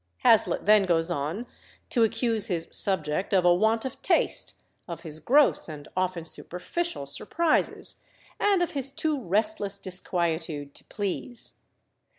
Hazlitt 0.23 0.65
then 0.65 0.87
goes 0.87 1.11
on 1.11 1.45
to 1.89 2.03
accuse 2.03 2.47
his 2.47 2.67
"subject" 2.71 3.35
of 3.35 3.45
a 3.45 3.53
want 3.53 3.85
of 3.85 4.01
taste, 4.01 4.55
of 4.87 5.01
his 5.01 5.19
gross 5.19 5.69
and 5.69 5.87
often 5.95 6.25
superficial 6.25 7.05
surprises, 7.05 7.97
and 8.39 8.63
of 8.63 8.71
his 8.71 8.89
too 8.89 9.23
restless 9.27 9.77
disquietude 9.77 10.73
to 10.73 10.83
please. 10.85 11.57